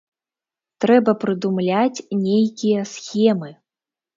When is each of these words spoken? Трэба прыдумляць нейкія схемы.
Трэба 0.85 1.11
прыдумляць 1.25 2.05
нейкія 2.25 2.89
схемы. 2.93 3.49